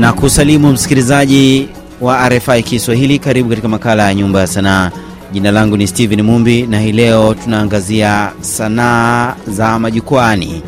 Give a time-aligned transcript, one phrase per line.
[0.00, 1.68] na kusalimu msikilizaji
[2.00, 3.18] wa RFI Kiswahili.
[3.18, 4.90] Karibu katika makala ya Nyumba ya Sanaa.
[5.32, 10.62] Jina langu ni Steven Mumbi na hii leo tunaangazia sanaa za majukwani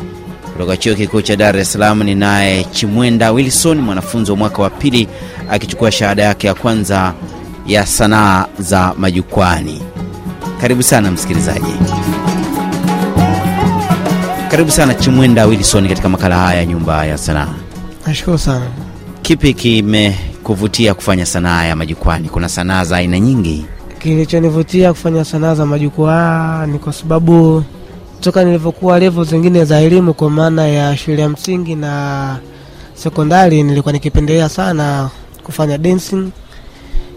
[0.53, 2.03] kutoka chuo kikuu cha Dar es Salaam.
[2.03, 5.07] Ni naye Chimwenda Wilson, mwanafunzi wa mwaka wa pili
[5.49, 7.13] akichukua shahada yake ya kwanza
[7.67, 9.81] ya sanaa za majukwani.
[10.61, 11.73] Karibu sana msikilizaji,
[14.51, 17.47] karibu sana Chimwenda Wilson katika makala haya ya Nyumba ya Sanaa.
[18.07, 18.65] Nashukuru sana.
[19.23, 22.29] Kipi kimekuvutia kufanya sanaa ya majukwani?
[22.29, 23.65] Kuna sanaa za aina nyingi.
[23.99, 27.63] Kilichonivutia kufanya sanaa za majukwaa ni kwa sababu
[28.19, 32.37] toka nilivyokuwa levo zingine za elimu, kwa maana ya shule ya msingi na
[32.93, 35.09] sekondari, nilikuwa nikipendelea sana
[35.43, 36.29] kufanya dancing,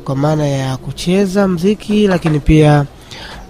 [0.05, 2.85] kwa maana ya kucheza mziki, lakini pia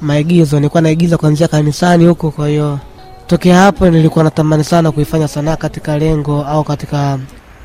[0.00, 0.56] maigizo.
[0.56, 2.30] Nilikuwa naigiza kuanzia kanisani huko.
[2.30, 2.78] Kwa hiyo
[3.26, 7.18] tokea hapo nilikuwa natamani sana kuifanya sanaa katika lengo au katika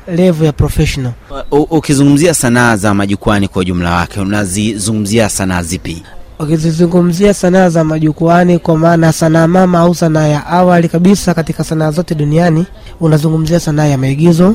[0.08, 1.12] level ya professional.
[1.50, 6.02] Ukizungumzia sanaa za majukwani kwa ujumla wake, unazizungumzia sanaa zipi?
[6.38, 11.90] Ukizizungumzia sanaa za majukwani, kwa maana sanaa mama au sanaa ya awali kabisa katika sanaa
[11.90, 12.66] zote duniani,
[13.00, 14.54] unazungumzia sanaa ya maigizo,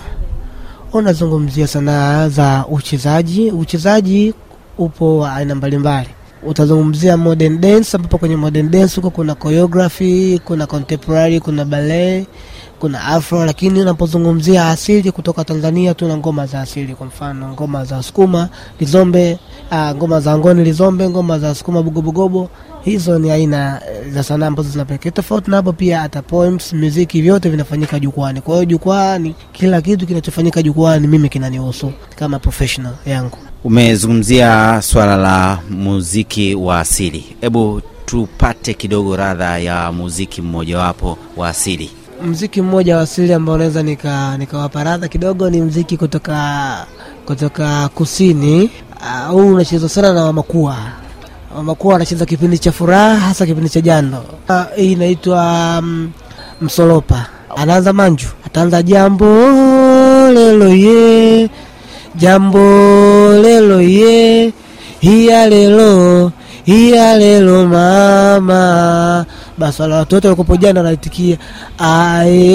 [0.93, 3.51] unazungumzia sanaa za uchezaji.
[3.51, 4.33] Uchezaji
[4.77, 6.07] upo wa aina mbalimbali.
[6.43, 12.27] Utazungumzia modern dance, ambapo kwenye modern dance huko kuna choreography, kuna contemporary, kuna ballet,
[12.79, 13.45] kuna afro.
[13.45, 19.39] Lakini unapozungumzia asili kutoka Tanzania, tuna ngoma za asili, kwa mfano ngoma za sukuma lizombe,
[19.71, 22.49] aa, ngoma za ngoni lizombe, ngoma za sukuma bugobugobo.
[22.83, 25.11] Hizo ni aina eh, za sanaa ambazo zinapekee.
[25.11, 28.41] Tofauti na pia hata poems, muziki, vyote vinafanyika jukwani.
[28.41, 33.37] Kwa hiyo jukwani, kila kitu kinachofanyika jukwani mimi kinanihusu kama professional yangu.
[33.63, 41.91] Umezungumzia swala la muziki wa asili, hebu tupate kidogo radha ya muziki mmojawapo wa asili.
[42.23, 44.37] Mziki mmoja wa asili ambao naweza nika
[44.83, 46.85] radha kidogo ni mziki kutoka
[47.25, 48.69] kutoka kusini.
[49.29, 50.77] Huu Huu unachezwa sana na Wamakua.
[51.55, 54.23] Wamakua wanacheza kipindi cha furaha, hasa kipindi cha jando.
[54.47, 56.11] Hii Hii inaitwa um,
[56.61, 57.25] msolopa.
[57.55, 59.25] Anaanza manju, ataanza jambo
[60.33, 61.49] lelo ye,
[62.15, 62.59] jambo
[63.41, 64.53] lelo ye,
[64.99, 66.31] hiya lelo
[66.67, 69.25] hiya lelo mama.
[69.57, 71.37] Basi wale watoto walikopo jana wanaitikia
[71.79, 72.49] ae.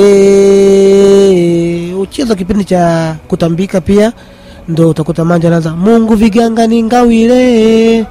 [1.95, 4.13] Ucheza kipindi cha kutambika pia
[4.69, 8.07] ndo utakuta manja anaanza Mungu viganga ni ngawile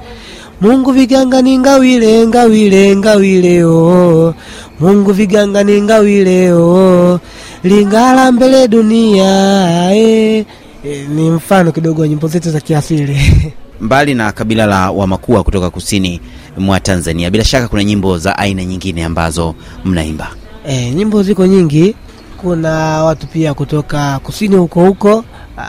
[0.60, 3.64] Mungu viganga ni ngawile ngawile ngawile.
[4.80, 6.52] Mungu viganga ni ngawile.
[7.64, 10.44] Lingala mbele dunia eh.
[10.84, 13.16] E, ni mfano kidogo wa nyimbo zetu za kiasili
[13.82, 16.20] Mbali na kabila la Wamakua kutoka kusini
[16.58, 19.54] mwa Tanzania, bila shaka kuna nyimbo za aina nyingine ambazo
[19.84, 20.28] mnaimba.
[20.66, 21.94] E, nyimbo ziko nyingi.
[22.36, 22.70] Kuna
[23.04, 25.24] watu pia kutoka kusini huko huko,
[25.56, 25.62] Ah,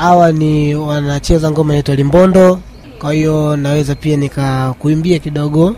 [0.00, 2.60] hawa ni wanacheza ngoma inaitwa limbondo.
[2.98, 5.76] Kwa hiyo naweza pia nikakuimbia kidogo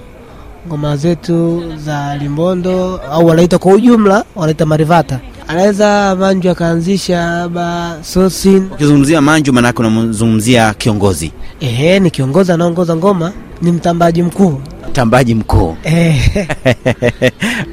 [0.68, 5.20] ngoma zetu za limbondo, au wanaita kwa ujumla wanaita marivata.
[5.48, 8.68] Anaweza manju akaanzisha ba sosin.
[8.72, 13.32] Ukizungumzia manju, maanake unamzungumzia kiongozi, Ehe, ni kiongozi anaongoza ngoma,
[13.62, 14.60] ni mtambaji mkuu
[14.98, 15.76] mtambaji mkuu.
[15.84, 16.48] eh.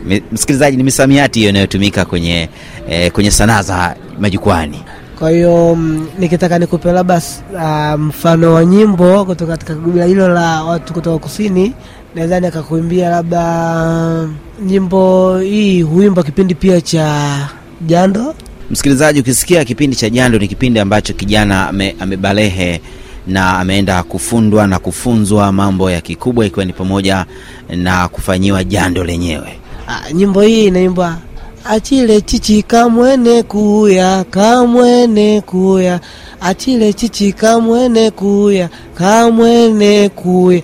[0.32, 2.50] Msikilizaji, ni misamiati hiyo inayotumika kwenye,
[2.90, 4.84] eh, kwenye sanaa za majukwani.
[5.20, 7.22] Kwa hiyo mm, nikitaka nikupe labda
[7.60, 11.74] ah, mfano wa nyimbo kutoka katika kabila hilo la watu kutoka kusini,
[12.16, 14.28] naweza akakuimbia labda
[14.66, 17.50] nyimbo hii huimba kipindi pia cha
[17.82, 18.36] jando.
[18.72, 22.82] Msikilizaji, ukisikia kipindi cha jando, ni kipindi ambacho kijana ame, amebalehe
[23.28, 27.26] na ameenda kufundwa na kufunzwa mambo ya kikubwa, ikiwa ni pamoja
[27.70, 29.60] na kufanyiwa jando lenyewe.
[29.88, 31.18] Ah, nyimbo hii inaimba
[31.66, 36.00] achile chichi kamwene kuya kamwene kuya
[36.42, 40.62] achile chichi kamwene kuya kamwene kuya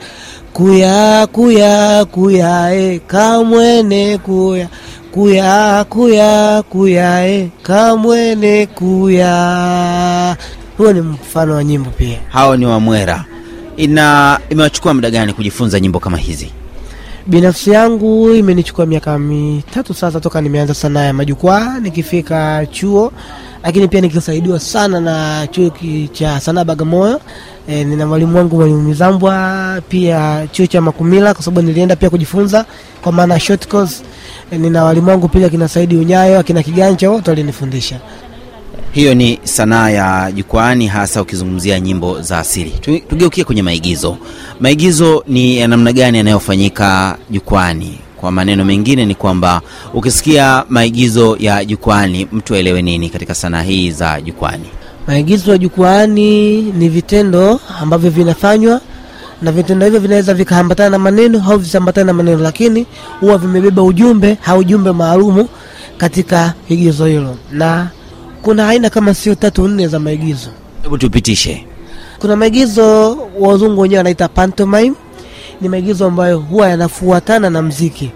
[0.54, 4.68] kuya kuya kuya e kamwene kuya
[5.12, 10.38] kuya kuya kuya e kamwene kuya.
[10.78, 12.20] Huo ni mfano wa nyimbo pia.
[12.30, 13.26] Hao ni Wamwera.
[13.78, 16.52] Ina imewachukua muda gani kujifunza nyimbo kama hizi?
[17.28, 23.12] Binafsi yangu imenichukua miaka mitatu sasa toka nimeanza sanaa ya majukwaa nikifika chuo,
[23.64, 25.72] lakini pia nikisaidiwa sana na chuo
[26.14, 27.22] cha sanaa Bagamoyo.
[27.68, 32.66] E, nina mwalimu wangu mwalimu Mizambwa, pia chuo cha Makumila kwa sababu nilienda pia kujifunza
[33.02, 34.04] kwa maana short course.
[34.52, 38.00] Nina walimu wangu pia kina Saidi Unyayo, akina Kiganja, wote walinifundisha.
[38.92, 42.70] Hiyo ni sanaa ya jukwani, hasa ukizungumzia nyimbo za asili.
[42.70, 44.18] Tu- Tugeukie kwenye maigizo.
[44.60, 47.98] Maigizo ni ya namna gani yanayofanyika jukwani?
[48.18, 49.62] Kwa maneno mengine ni kwamba
[49.94, 54.66] ukisikia maigizo ya jukwani, mtu aelewe nini katika sanaa hii za jukwani?
[55.08, 58.82] Maigizo ya jukwaani ni vitendo ambavyo vinafanywa
[59.42, 62.86] na vitendo hivyo vinaweza vikaambatana na maneno au visiambatana na maneno, lakini
[63.20, 65.48] huwa vimebeba ujumbe au ujumbe maalumu
[65.98, 67.88] katika igizo hilo, na
[68.42, 70.50] kuna aina kama sio tatu nne za maigizo.
[70.84, 71.66] Hebu tupitishe.
[72.20, 74.94] Kuna maigizo wazungu wenyewe wanaita pantomime,
[75.62, 78.12] ni maigizo ambayo huwa yanafuatana na mziki.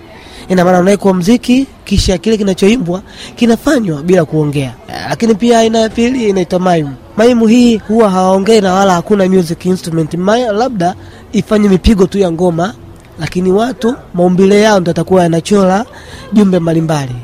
[0.50, 3.02] Ina maana unaikuwa mziki kisha kile kinachoimbwa
[3.36, 4.74] kinafanywa bila kuongea.
[5.10, 6.94] Lakini pia aina ya pili inaitwa maimu.
[7.18, 10.14] Maimu hii huwa hawaongei na wala hakuna music instrument,
[10.54, 10.96] labda
[11.32, 12.74] ifanye mipigo tu ya ngoma,
[13.20, 15.86] lakini watu maumbile yao ndo atakuwa yanachora
[16.34, 17.16] jumbe mbalimbali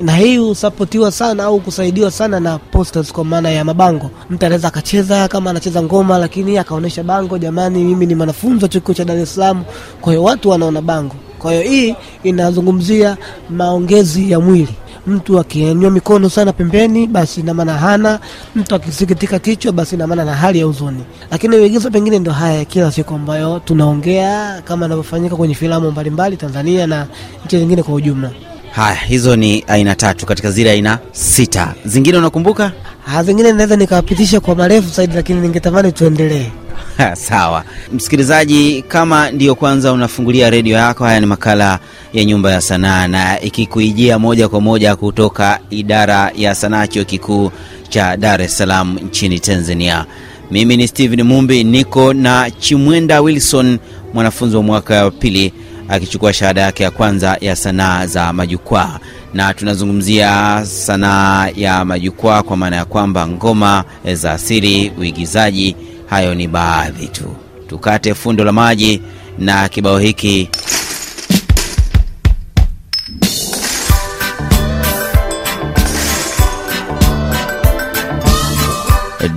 [0.00, 4.10] na hii husapotiwa sana au kusaidiwa sana na posters, kwa maana ya mabango.
[4.30, 8.94] Mtu anaweza akacheza kama anacheza ngoma, lakini akaonyesha bango, jamani, mimi ni mwanafunzi wa chuo
[8.94, 9.64] cha Dar es Salaam.
[10.00, 11.14] Kwa hiyo watu wanaona bango.
[11.38, 13.16] Kwa hiyo hii inazungumzia
[13.50, 14.74] maongezi ya mwili.
[15.06, 18.18] Mtu akinyanyua mikono sana pembeni, basi ina maana hana.
[18.56, 21.04] Mtu akisikitika kichwa, basi ina maana na hali ya huzuni.
[21.30, 26.36] Lakini maigizo pengine ndio haya ya kila siku ambayo tunaongea kama inavyofanyika kwenye filamu mbalimbali
[26.36, 27.06] Tanzania na
[27.46, 28.30] nchi zingine kwa ujumla.
[28.72, 31.74] Haya, hizo ni aina tatu katika zile aina sita.
[31.84, 32.72] Zingine unakumbuka?
[33.06, 36.46] Ha, zingine naweza nikawapitisha kwa marefu zaidi, lakini ningetamani tuendelee.
[37.28, 41.78] Sawa msikilizaji, kama ndiyo kwanza unafungulia redio yako, haya ni makala
[42.12, 47.50] ya Nyumba ya Sanaa na ikikuijia moja kwa moja kutoka idara ya sanaa chuo kikuu
[47.88, 50.06] cha Dar es Salaam nchini Tanzania.
[50.50, 53.78] Mimi ni Steven Mumbi, niko na Chimwenda Wilson,
[54.14, 55.52] mwanafunzi wa mwaka wa pili
[55.88, 58.98] akichukua shahada yake ya kwanza ya sanaa za majukwaa,
[59.34, 63.84] na tunazungumzia sanaa ya majukwaa kwa maana ya kwamba ngoma
[64.14, 65.76] za asili, uigizaji.
[66.10, 67.36] Hayo ni baadhi tu.
[67.68, 69.02] Tukate fundo la maji
[69.38, 70.48] na kibao hiki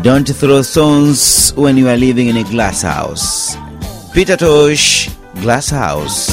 [0.01, 3.55] Don't throw stones when you are living in a glass house.
[4.13, 5.09] Peter Tosh,
[5.41, 6.31] Glass House.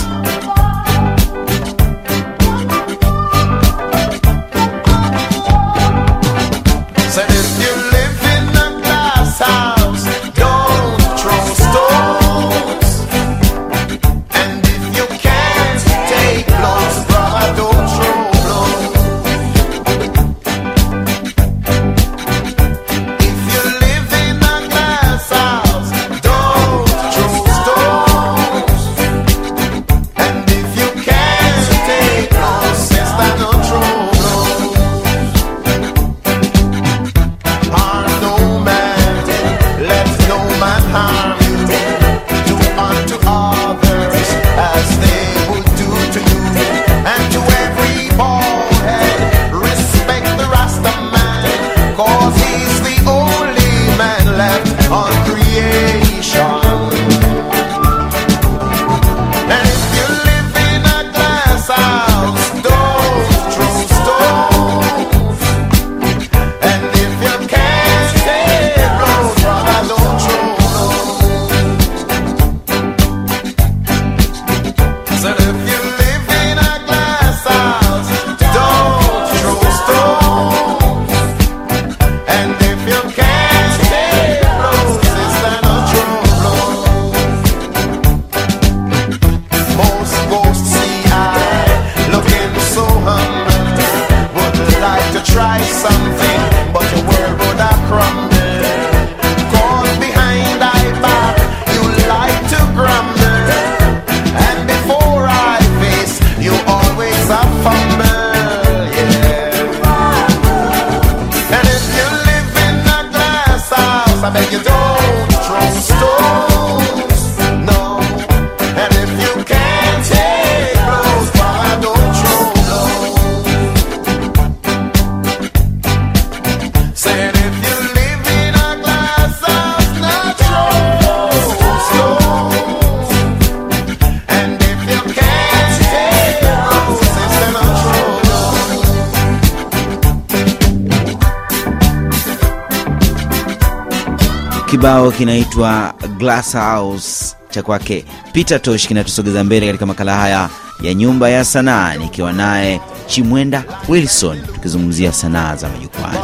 [144.71, 150.49] Kibao kinaitwa Glass House cha kwake Peter Tosh kinatusogeza mbele katika makala haya
[150.83, 156.19] ya Nyumba ya Sanaa, nikiwa naye Chimwenda Wilson tukizungumzia sanaa za majukwani.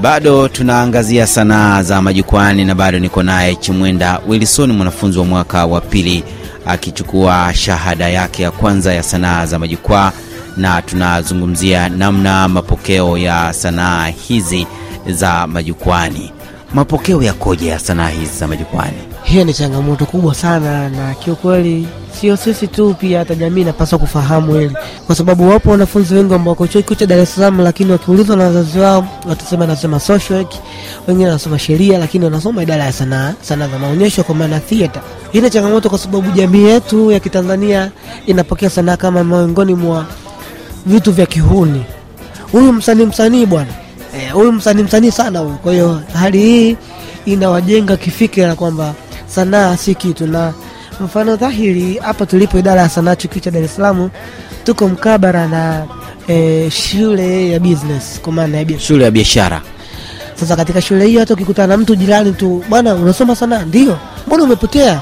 [0.00, 5.80] Bado tunaangazia sanaa za majukwani na bado niko naye Chimwenda Wilson, mwanafunzi wa mwaka wa
[5.80, 6.24] pili
[6.66, 10.12] akichukua shahada yake ya kwanza ya sanaa za majukwaa
[10.58, 14.66] na tunazungumzia namna mapokeo ya sanaa hizi
[15.08, 16.32] za majukwani.
[16.74, 19.08] Mapokeo yakoje ya sanaa hizi za majukwani?
[19.28, 21.86] hiyo ni changamoto kubwa sana na kiukweli
[22.20, 26.50] sio sisi tu pia hata jamii inapaswa kufahamu hili kwa sababu wapo wanafunzi wengi ambao
[26.52, 30.46] wako chuo kikuu cha dar es lakini wakiulizwa na wazazi wao watasema anasoma social
[31.08, 35.40] wengine wanasoma sheria lakini wanasoma idara ya sanaa sanaa za maonyesho kwa maana theater hii
[35.40, 37.90] ni changamoto kwa sababu jamii yetu ya kitanzania
[38.26, 40.06] inapokea sanaa kama miongoni mwa
[40.86, 41.84] vitu vya kihuni.
[42.52, 43.70] Huyu msanii msanii bwana.
[44.12, 45.54] Huyu huyu msanii msanii sana huyu.
[45.54, 46.76] Kwa hiyo hali hii
[47.26, 48.94] inawajenga kifikira kwamba
[49.26, 50.26] sanaa si kitu.
[50.26, 50.52] Na
[51.00, 54.10] mfano dhahiri hapa tulipo idara ya sanaa chuo cha dar es salaam
[54.64, 55.86] tuko mkabara na
[56.28, 59.62] e, shule ya business kwa maana ya Shule ya biashara.
[60.34, 63.62] Sasa katika shule hiyo hata ukikutana na mtu jirani tu bwana unasoma sanaa?
[63.64, 63.98] Ndio.
[64.26, 65.00] Mbona umepotea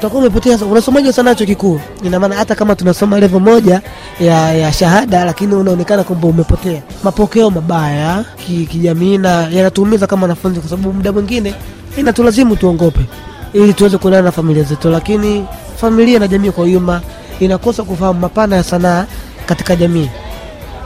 [0.00, 1.80] utakuwa umepotea unasomaje sana chuo kikuu?
[2.04, 3.80] Ina maana hata kama tunasoma level moja
[4.20, 6.82] ya, ya shahada lakini unaonekana kwamba umepotea.
[7.04, 11.54] Mapokeo mabaya ki- kijamii na yanatuumiza kama wanafunzi kwa sababu muda mwingine
[11.96, 13.00] inatulazimu tuongope
[13.52, 14.90] ili tuweze kuendana na familia zetu.
[14.90, 15.44] Lakini
[15.76, 17.00] familia na jamii kwa ujumla
[17.40, 19.06] inakosa kufahamu mapana ya sanaa
[19.46, 20.08] katika jamii.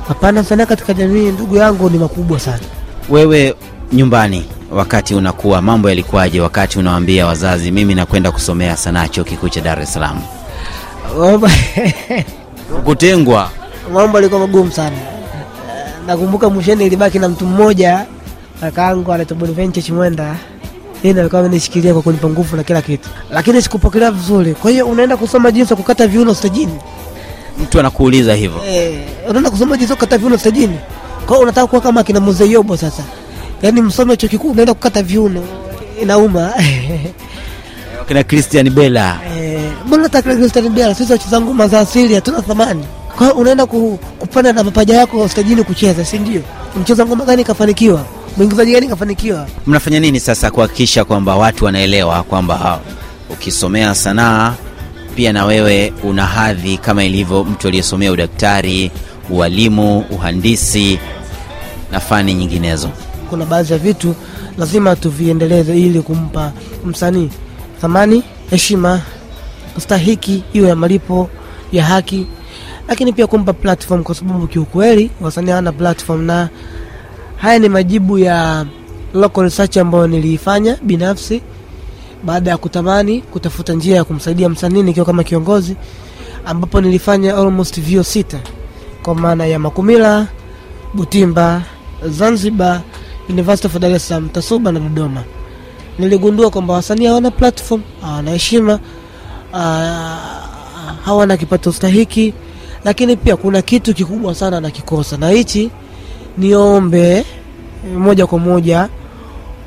[0.08, 2.60] Mapana ya sanaa katika jamii ndugu yangu ni makubwa sana.
[3.08, 3.54] Wewe
[3.92, 9.60] nyumbani wakati unakuwa mambo yalikuwaje wakati unawaambia wazazi mimi nakwenda kusomea sanaa chuo kikuu cha
[9.60, 10.20] dar es salaam?
[12.84, 13.50] Kutengwa.
[13.92, 14.96] Mambo alikuwa magumu sana.
[16.06, 18.06] Nakumbuka mwishoni ilibaki na mtu mmoja
[18.60, 20.36] kakaangu anaitwa Bonaventure Chimwenda.
[21.02, 23.08] Yeye alikuwa amenishikilia kwa kunipa nguvu na kila kitu.
[23.30, 24.54] Lakini sikupokelea vizuri.
[24.54, 26.78] Kwa hiyo unaenda kusoma jinsi ya kukata viuno stajini.
[27.62, 28.60] Mtu anakuuliza hivyo.
[28.68, 30.78] Eh, unaenda kusoma jinsi ya kukata viuno stajini.
[31.26, 33.02] Kwa hiyo unataka kuwa kama akina Mzee Yobo sasa
[33.64, 35.42] yaani msome chuo kikuu unaenda kukata viuno.
[36.02, 36.52] Inauma.
[38.08, 39.20] Kina christian Bella.
[39.38, 40.94] Eh, mbona nataka Christian Bella?
[40.94, 42.84] Sisi wacheza ngoma za asili hatuna thamani.
[43.16, 46.42] Kwa hiyo unaenda ku, kupanda na mapaja yako stajini kucheza si ndio?
[46.80, 48.04] Mcheza ngoma gani kafanikiwa?
[48.36, 49.46] Mwingizaji gani kafanikiwa?
[49.66, 52.80] Mnafanya nini sasa kuhakikisha kwamba watu wanaelewa kwamba
[53.30, 54.54] ukisomea sanaa
[55.16, 58.90] pia na wewe una hadhi kama ilivyo mtu aliyesomea udaktari
[59.30, 60.98] ualimu uhandisi
[61.92, 62.90] na fani nyinginezo
[63.30, 64.14] kuna baadhi ya vitu
[64.58, 66.52] lazima tuviendeleze ili kumpa
[66.86, 67.30] msanii
[67.80, 69.00] thamani heshima
[69.78, 71.28] stahiki hiyo ya malipo
[71.72, 72.26] ya haki
[72.88, 76.22] lakini pia kumpa platform kwa sababu kiukweli wasanii hawana platform.
[76.24, 76.48] Na
[77.36, 78.66] haya ni majibu ya
[79.14, 81.42] local research ambayo niliifanya binafsi
[82.24, 85.76] baada ya kutamani kutafuta njia ya kumsaidia msanii nikiwa kama kiongozi
[86.46, 88.38] ambapo nilifanya almost vio sita
[89.02, 90.26] kwa maana ya makumila
[90.94, 91.62] butimba
[92.06, 92.80] zanzibar
[93.28, 95.24] university of dar es salaam tasuba na dodoma.
[95.98, 98.80] Niligundua kwamba wasanii hawana platform hawana heshima
[99.54, 100.18] ah,
[101.04, 102.34] hawana kipato stahiki
[102.84, 105.16] lakini pia kuna kitu kikubwa sana nakikosa.
[105.16, 105.70] Na hichi
[106.38, 107.24] niombe eh,
[107.96, 108.88] moja kwa moja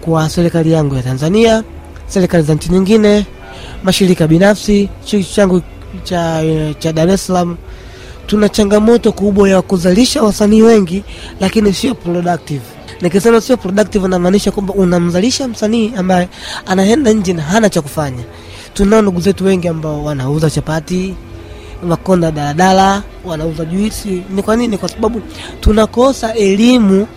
[0.02, 1.64] kwa serikali yangu ya tanzania
[2.08, 3.26] serikali za nchi nyingine
[3.84, 5.62] mashirika binafsi chuo changu
[6.04, 6.44] cha,
[6.80, 7.58] cha dar es salaam.
[8.28, 11.04] Tuna changamoto kubwa ya kuzalisha wasanii wengi
[11.40, 12.62] lakini sio productive
[13.02, 16.30] nikisema sio productive namaanisha kwamba unamzalisha msanii ambaye
[16.66, 18.24] anaenda nje na hana cha kufanya.
[18.74, 21.16] Tunao ndugu zetu wengi ambao wanauza chapati
[21.88, 24.24] makonda daladala wanauza juisi.
[24.36, 24.78] Ni kwa nini?
[24.78, 25.22] Kwa sababu
[25.62, 27.08] tunakosa elimu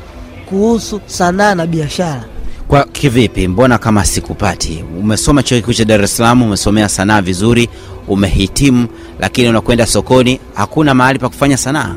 [0.48, 2.24] kuhusu sanaa na biashara.
[2.68, 3.48] Kwa kivipi?
[3.48, 4.84] Mbona kama sikupati?
[5.00, 7.68] Umesoma chuo kikuu cha dar es salaam umesomea sanaa vizuri
[8.08, 8.86] umehitimu
[9.18, 11.94] lakini unakwenda sokoni hakuna mahali pa kufanya sanaa?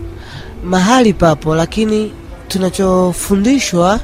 [0.65, 2.11] Mahali papo lakini
[2.53, 3.99] tunachofundishwa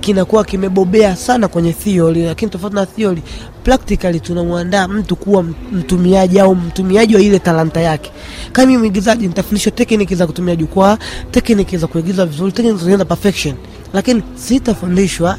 [0.00, 3.22] kinakuwa kimebobea sana kwenye theory lakini tofauti na theory
[3.64, 8.10] practically tunamwandaa mtu kuwa mtumiaji au mtumiaji wa ile talanta yake.
[8.52, 10.98] Kama mwigizaji nitafundishwa tekniki za kutumia jukwaa
[11.30, 13.54] tekniki za kuigiza vizuri tekniki za perfection.
[13.92, 15.38] Lakini sitafundishwa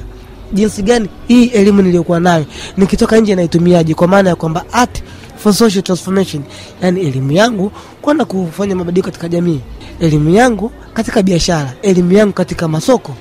[0.53, 2.45] jinsi gani hii elimu niliyokuwa nayo
[2.77, 5.03] nikitoka nje naitumiaji kwa maana ya kwamba art
[5.43, 6.43] for social transformation.
[6.81, 7.71] Yani elimu yangu
[8.01, 9.59] kwenda kufanya mabadiliko katika jamii.
[9.99, 11.73] Elimu yangu katika biashara.
[11.81, 13.15] Elimu yangu katika masoko.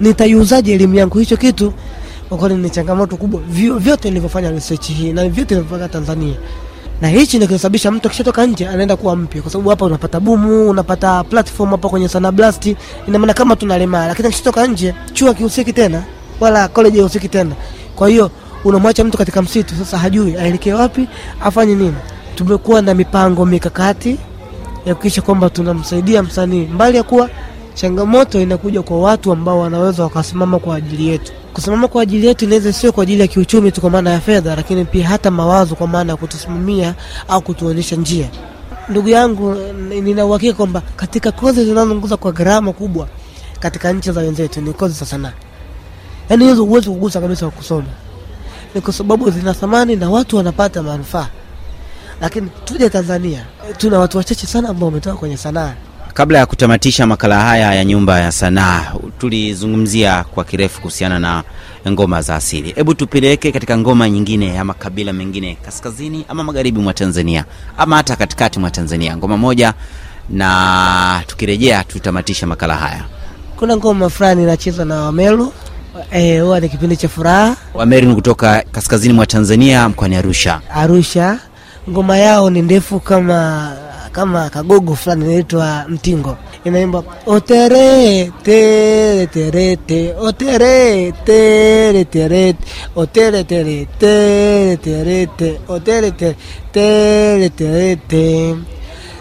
[0.00, 1.72] Nitaiuzaje elimu yangu hicho kitu?
[2.28, 3.40] Kwa kweli ni changamoto kubwa.
[3.50, 6.34] Vyo- vyote nilivyofanya research hii na vyote nilivyofanya tanzania.
[7.00, 9.42] Na hichi ndio kinasababisha mtu akishatoka nje anaenda kuwa mpya.
[9.42, 12.66] Kwa sababu hapa unapata bumu unapata platform hapa kwenye sana blast.
[13.08, 16.02] Ina maana kama tunalemaa lakini akishatoka nje chuo kihusiki tena.
[16.40, 17.50] Wala college haihusiki tena.
[17.96, 18.30] Kwa hiyo
[18.64, 21.08] unamwacha mtu katika msitu sasa hajui aelekee wapi
[21.40, 21.94] afanye nini?
[22.34, 24.16] Tumekuwa na mipango mikakati ya
[24.94, 26.66] kuhakikisha kwamba tunamsaidia msanii.
[26.66, 27.30] Mbali ya kuwa
[27.74, 31.32] changamoto inakuja kwa watu ambao wanaweza wakasimama kwa ajili yetu.
[31.52, 34.56] Kusimama kwa ajili yetu inaweza sio kwa ajili ya kiuchumi tu kwa maana ya fedha
[34.56, 36.94] lakini pia hata mawazo kwa maana ya kutusimamia
[37.28, 38.28] au kutuonyesha njia.
[38.88, 39.54] Ndugu yangu,
[40.02, 43.08] nina kwamba katika kozi zinazoongoza kwa gharama kubwa
[43.60, 45.32] katika nchi za wenzetu ni kozi za sanaa.
[46.28, 47.86] Yaani hizo huwezi kugusa kabisa kusoma,
[48.74, 51.28] ni kwa sababu zina thamani na watu wanapata manufaa.
[52.20, 53.44] Lakini tuje Tanzania,
[53.76, 55.72] tuna watu wachache sana ambao wametoka kwenye sanaa.
[56.14, 61.44] Kabla ya kutamatisha makala haya ya Nyumba ya Sanaa, tulizungumzia kwa kirefu kuhusiana na
[61.90, 62.72] ngoma za asili.
[62.72, 67.44] Hebu tupeleke katika ngoma nyingine ya makabila mengine kaskazini ama magharibi mwa Tanzania
[67.76, 69.74] ama hata katikati mwa Tanzania, ngoma moja,
[70.30, 73.04] na tukirejea tutamatisha makala haya.
[73.56, 75.52] Kuna ngoma fulani inachezwa na Wamelu,
[76.12, 80.60] eh, huwa ni kipindi cha furaha Wameri ni kutoka kaskazini mwa Tanzania mkoani Arusha.
[80.74, 81.38] Arusha.
[81.90, 83.72] Ngoma yao ni ndefu kama
[84.12, 92.54] kama kagogo fulani inaitwa mtingo, inaimba otere tere tere te otere tere tere
[92.96, 95.26] otere tere tere tere
[95.68, 96.36] otere tere
[96.72, 98.54] tere tere te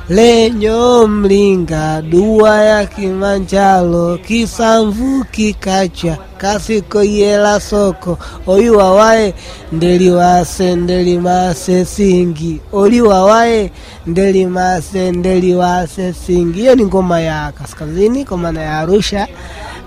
[0.10, 9.34] lenyo mlinga dua ya Kimanjalo kisamvu kikacha kasiko yela soko oyiwawaye
[9.72, 13.72] ndeliwase ndelimase singi oliwawaye
[14.08, 16.60] ndelimase ndeliwase singi.
[16.60, 19.28] Hiyo ni ngoma ya kaskazini kwa maana ya Arusha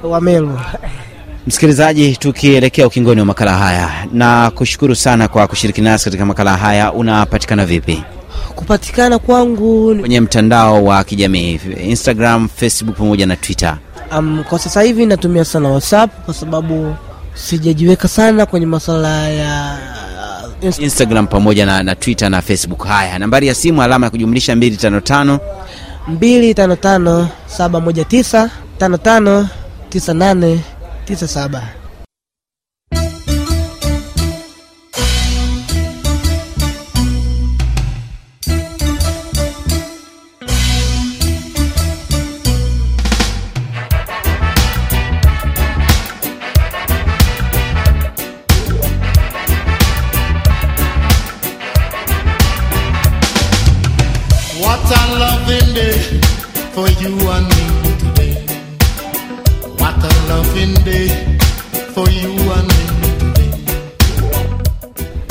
[0.03, 0.59] Wamelu.
[1.47, 6.93] Msikilizaji, tukielekea ukingoni wa makala haya, na kushukuru sana kwa kushiriki nasi katika makala haya.
[6.93, 8.03] Unapatikana vipi?
[8.64, 13.79] kupatikana kwangu kwenye mtandao wa kijamii Instagram, Facebook pamoja na Twitter?
[14.19, 16.97] Um, kwa sasa hivi natumia sana WhatsApp kwa sababu
[17.35, 19.79] sijajiweka sana kwenye masuala ya
[20.59, 22.87] uh, Inst Instagram pamoja na, na Twitter na Facebook.
[22.87, 25.38] Haya, nambari ya simu alama ya kujumlisha 255
[26.11, 27.26] 255
[27.59, 28.49] 719
[29.90, 31.61] 55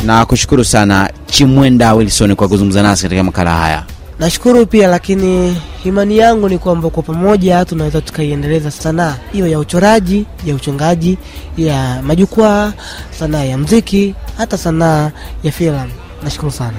[0.09, 3.83] na kushukuru sana Chimwenda Wilson kwa kuzungumza nasi katika makala haya.
[4.19, 10.25] Nashukuru pia, lakini imani yangu ni kwamba kwa pamoja tunaweza tukaiendeleza sanaa hiyo ya uchoraji,
[10.45, 11.17] ya uchongaji,
[11.57, 12.73] ya majukwaa,
[13.19, 15.11] sanaa ya mziki, hata sanaa
[15.43, 15.91] ya filamu.
[16.23, 16.77] Nashukuru sana.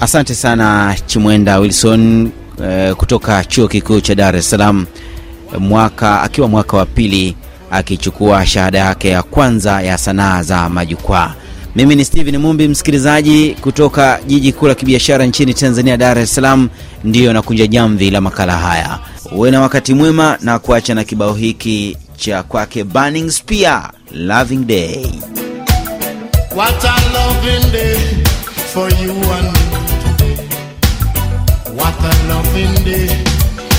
[0.00, 2.30] Asante sana Chimwenda Wilson
[2.64, 4.86] eh, kutoka chuo kikuu cha Dar es Salaam,
[5.58, 7.36] mwaka akiwa mwaka wa pili
[7.70, 11.34] akichukua shahada yake ya kwanza ya sanaa za majukwaa.
[11.76, 16.68] Mimi ni Steven Mumbi, msikilizaji kutoka jiji kuu la kibiashara nchini Tanzania, Dar es Salaam,
[17.04, 18.98] ndiyo nakunja jamvi la makala haya.
[19.32, 25.06] Uwe na wakati mwema na kuacha na kibao hiki cha kwake Burning Spear, Loving Day.
[26.56, 27.96] What a loving day
[28.72, 30.36] for you and me today.
[31.76, 33.08] What a loving day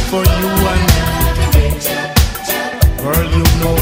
[0.09, 2.13] for you and me today.
[3.03, 3.76] Girl, you know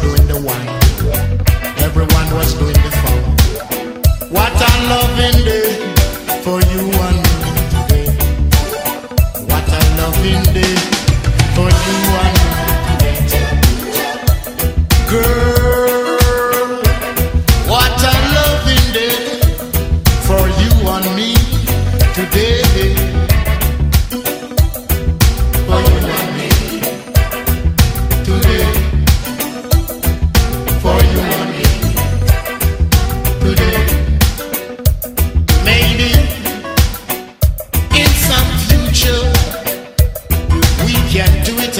[0.00, 0.79] sparkling the wine.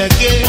[0.00, 0.39] Again